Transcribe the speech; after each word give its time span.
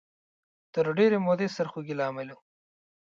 تر 0.73 0.85
ډېرې 0.97 1.17
مودې 1.25 1.47
سرخوږۍ 1.55 1.93
لامل 1.99 2.29
و 2.33 2.39